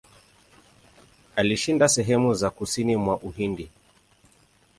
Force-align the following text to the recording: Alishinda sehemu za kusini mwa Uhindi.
Alishinda 1.35 1.89
sehemu 1.89 2.33
za 2.33 2.49
kusini 2.49 2.95
mwa 2.95 3.17
Uhindi. 3.19 3.69